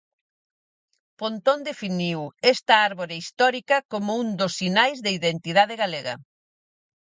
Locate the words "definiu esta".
1.69-2.73